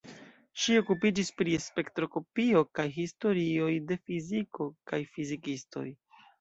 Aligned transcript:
Ŝi 0.61 0.77
okupiĝis 0.83 1.29
pri 1.41 1.53
spektroskopio 1.65 2.65
kaj 2.79 2.87
historioj 2.97 3.71
de 3.93 4.01
fiziko 4.09 4.71
kaj 4.93 5.05
fizikistoj. 5.15 5.89